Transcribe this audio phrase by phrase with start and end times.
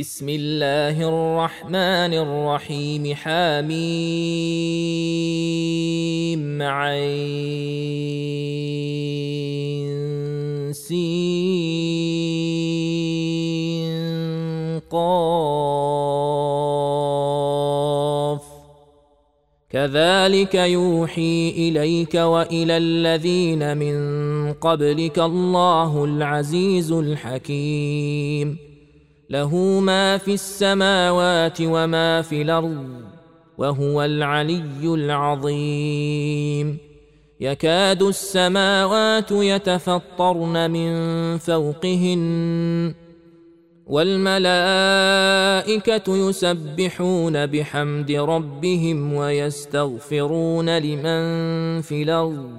[0.00, 3.72] بسم الله الرحمن الرحيم حميم
[14.90, 16.02] قاف.
[19.70, 28.71] كذلك يوحي إليك وإلى الذين من قبلك الله العزيز الحكيم.
[29.32, 32.86] له ما في السماوات وما في الأرض
[33.58, 36.78] وهو العلي العظيم.
[37.40, 40.92] يكاد السماوات يتفطرن من
[41.38, 42.94] فوقهن
[43.86, 44.56] والملائكة
[46.28, 52.50] يسبحون بحمد ربهم ويستغفرون لمن في الأرض.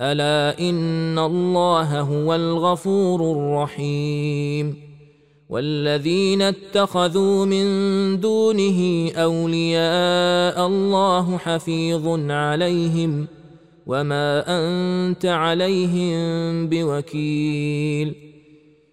[0.00, 4.93] ألا إن الله هو الغفور الرحيم.
[5.48, 7.66] والذين اتخذوا من
[8.20, 13.26] دونه أولياء الله حفيظ عليهم
[13.86, 18.14] وما أنت عليهم بوكيل.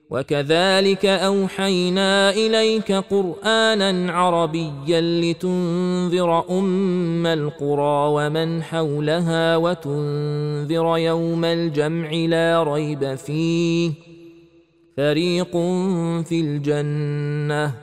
[0.10, 13.16] وكذلك أوحينا إليك قرآنا عربيا لتنذر أم القرى ومن حولها وتنذر يوم الجمع لا ريب
[13.16, 14.11] فيه.
[14.98, 15.52] فريق
[16.24, 17.74] في الجنه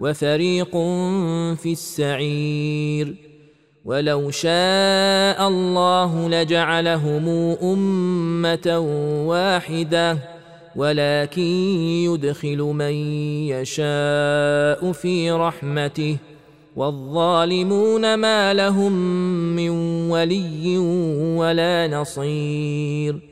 [0.00, 0.70] وفريق
[1.56, 3.14] في السعير
[3.84, 7.28] ولو شاء الله لجعلهم
[7.62, 8.78] امه
[9.26, 10.18] واحدة
[10.76, 11.42] ولكن
[12.06, 12.92] يدخل من
[13.48, 16.16] يشاء في رحمته
[16.76, 18.92] والظالمون ما لهم
[19.56, 19.70] من
[20.10, 20.78] ولي
[21.38, 23.31] ولا نصير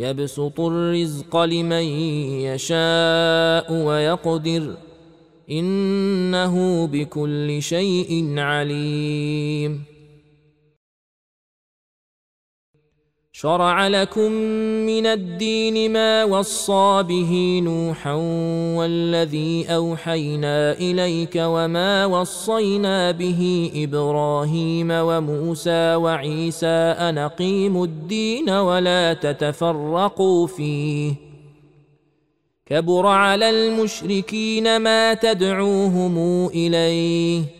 [0.00, 1.86] يبسط الرزق لمن
[2.48, 4.76] يشاء ويقدر
[5.50, 9.82] إنه بكل شيء عليم.
[13.40, 14.32] شرع لكم
[14.86, 18.12] من الدين ما وصى به نوحا
[18.76, 31.14] والذي أوحينا إليك وما وصينا به إبراهيم وموسى وعيسى أن أقيموا الدين ولا تتفرقوا فيه
[32.66, 37.59] كبر على المشركين ما تدعوهم إليه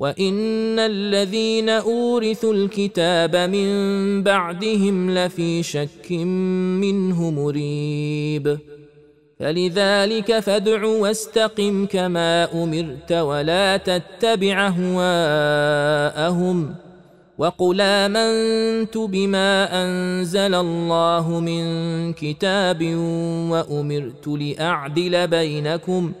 [0.00, 3.68] وان الذين اورثوا الكتاب من
[4.22, 6.12] بعدهم لفي شك
[6.80, 8.58] منه مريب
[9.40, 16.74] فلذلك فادع واستقم كما امرت ولا تتبع اهواءهم
[17.38, 21.62] وقل امنت بما انزل الله من
[22.12, 22.82] كتاب
[23.50, 26.12] وامرت لاعدل بينكم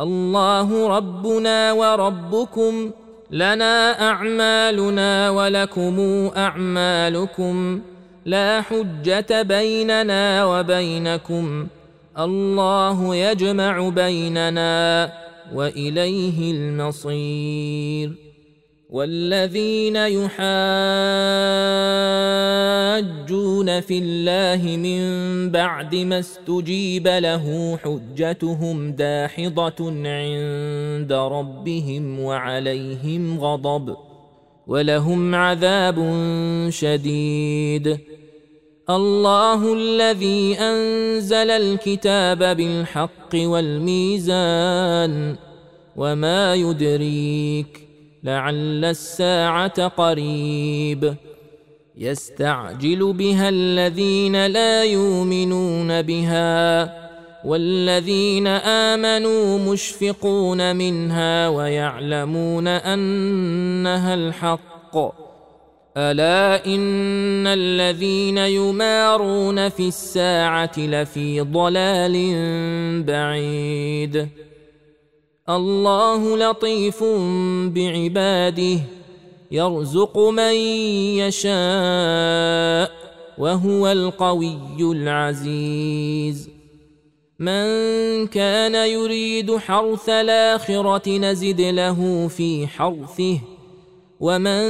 [0.00, 2.90] الله ربنا وربكم
[3.32, 6.00] لنا أعمالنا ولكم
[6.36, 7.80] أعمالكم
[8.24, 11.66] لا حجة بيننا وبينكم
[12.18, 15.12] الله يجمع بيننا
[15.54, 18.29] وإليه المصير
[18.90, 20.40] والذين يحاجون
[23.80, 25.00] في الله من
[25.50, 33.96] بعد ما استجيب له حجتهم داحضة عند ربهم وعليهم غضب
[34.66, 35.98] ولهم عذاب
[36.70, 37.98] شديد.
[38.90, 45.36] الله الذي أنزل الكتاب بالحق والميزان
[45.96, 47.89] وما يدريك
[48.24, 51.14] لعل الساعة قريب.
[51.98, 57.00] يستعجل بها الذين لا يؤمنون بها
[57.44, 64.96] والذين آمنوا مشفقون منها ويعلمون أنها الحق.
[65.96, 72.14] ألا إن الذين يمارون في الساعة لفي ضلال
[73.02, 74.28] بعيد.
[75.56, 77.04] الله لطيف
[77.74, 78.80] بعباده
[79.50, 80.54] يرزق من
[81.22, 82.90] يشاء
[83.38, 86.50] وهو القوي العزيز.
[87.38, 93.38] من كان يريد حرث الآخرة نزد له في حرثه
[94.20, 94.62] ومن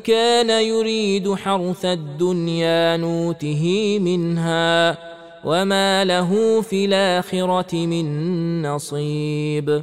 [0.00, 4.98] كان يريد حرث الدنيا نوته منها
[5.44, 8.06] وما له في الآخرة من
[8.62, 9.82] نصيب.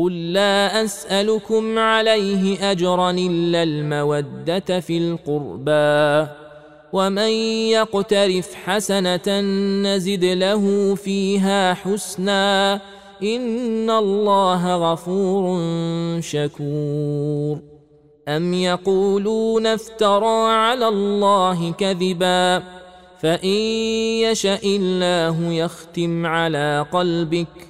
[0.00, 6.30] قل لا اسالكم عليه اجرا الا الموده في القربى
[6.92, 7.30] ومن
[7.76, 9.40] يقترف حسنه
[9.84, 12.74] نزد له فيها حسنا
[13.22, 15.60] ان الله غفور
[16.20, 17.58] شكور.
[18.28, 22.62] ام يقولون افترى على الله كذبا
[23.20, 23.48] فان
[24.24, 27.69] يشا الله يختم على قلبك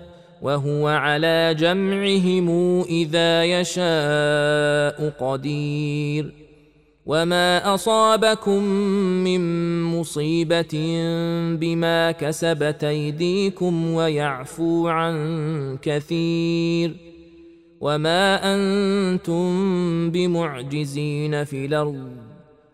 [0.41, 6.33] وهو على جمعهم إذا يشاء قدير.
[7.05, 8.63] وما أصابكم
[9.23, 9.41] من
[9.83, 10.73] مصيبة
[11.55, 16.95] بما كسبت أيديكم ويعفو عن كثير.
[17.81, 22.30] وما أنتم بمعجزين في الأرض.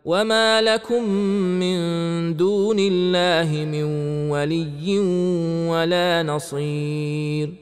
[0.07, 1.03] وما لكم
[1.59, 1.77] من
[2.37, 3.83] دون الله من
[4.31, 4.99] ولي
[5.67, 7.53] ولا نصير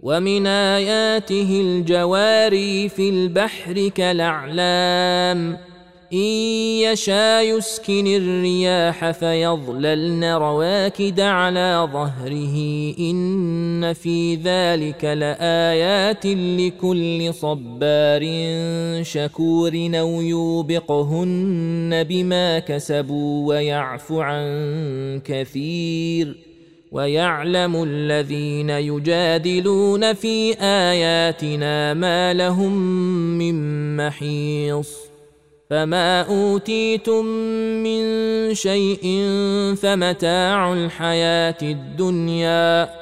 [0.00, 5.58] ومن اياته الجواري في البحر كالاعلام
[6.12, 6.18] ان
[6.88, 12.56] يشا يسكن الرياح فيظللن رواكد على ظهره
[12.98, 13.16] ان
[13.92, 18.22] في ذلك لايات لكل صبار
[19.02, 26.36] شكور أو يوبقهن بما كسبوا ويعفو عن كثير
[26.92, 32.72] ويعلم الذين يجادلون في اياتنا ما لهم
[33.38, 35.12] من محيص
[35.70, 37.24] فما اوتيتم
[37.82, 38.04] من
[38.54, 39.04] شيء
[39.82, 43.01] فمتاع الحياة الدنيا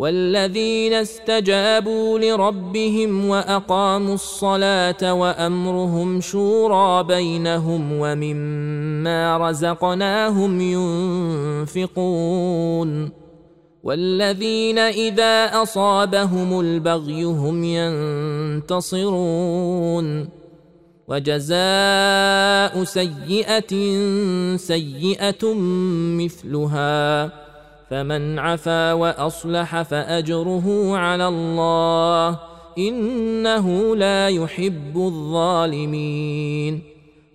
[0.00, 10.60] والذين استجابوا لربهم وأقاموا الصلاة وأمرهم شورى بينهم ومما رزقناهم
[11.70, 13.10] ينفقون
[13.82, 17.64] والذين إذا أصابهم البغي هم
[18.64, 20.28] ينتصرون
[21.08, 23.72] وجزاء سيئة
[24.56, 25.54] سيئة
[26.20, 27.49] مثلها
[27.90, 32.38] فمن عفا وأصلح فأجره على الله
[32.78, 36.82] إنه لا يحب الظالمين.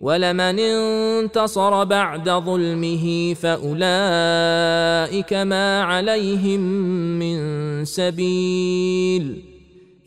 [0.01, 6.59] ولمن انتصر بعد ظلمه فأولئك ما عليهم
[7.19, 7.37] من
[7.85, 9.41] سبيل.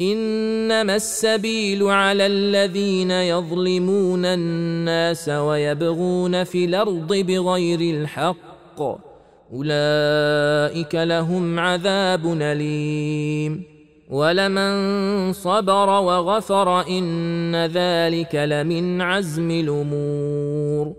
[0.00, 9.07] إنما السبيل على الذين يظلمون الناس ويبغون في الأرض بغير الحق.
[9.52, 13.62] أولئك لهم عذاب أليم.
[14.10, 20.94] ولمن صبر وغفر إن ذلك لمن عزم الأمور.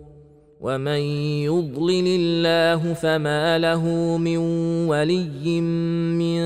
[0.61, 0.99] ومن
[1.47, 4.37] يضلل الله فما له من
[4.87, 6.41] ولي من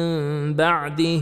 [0.54, 1.22] بعده.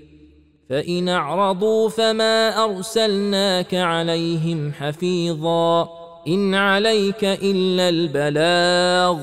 [0.71, 5.89] فإن أعرضوا فما أرسلناك عليهم حفيظا
[6.27, 9.19] إن عليك إلا البلاغ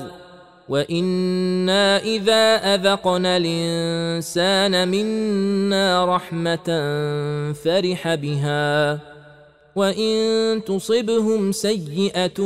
[0.69, 6.67] وإنا إذا أذقنا الإنسان منا رحمة
[7.53, 8.99] فرح بها
[9.75, 12.39] وإن تصبهم سيئة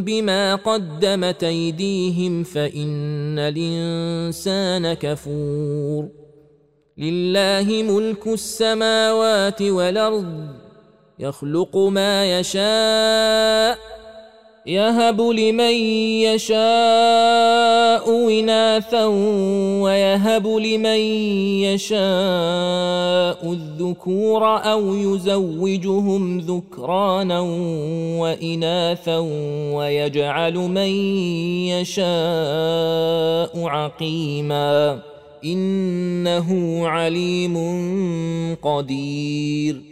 [0.00, 6.25] بما قدمت أيديهم فإن الإنسان كفور
[6.98, 10.46] لله ملك السماوات والأرض
[11.18, 13.78] يخلق ما يشاء
[14.66, 15.74] يهب لمن
[16.24, 16.68] يشاء
[18.40, 19.04] إناثا
[19.84, 21.00] ويهب لمن
[21.68, 27.40] يشاء الذكور أو يزوجهم ذكرانا
[28.20, 29.18] وإناثا
[29.76, 30.90] ويجعل من
[31.68, 32.06] يشاء
[33.68, 35.15] عقيما.
[35.52, 37.56] إنه عليم
[38.54, 39.82] قدير.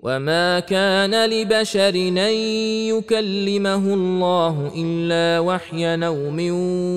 [0.00, 2.34] وما كان لبشر أن
[2.92, 6.50] يكلمه الله إلا وحيا أو من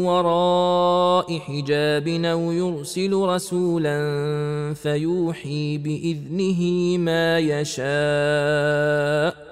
[0.03, 3.98] وراء حجاب أو يرسل رسولا
[4.74, 6.62] فيوحي بإذنه
[6.98, 9.48] ما يشاء.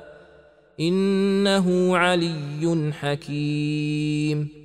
[0.80, 4.65] إنه علي حكيم.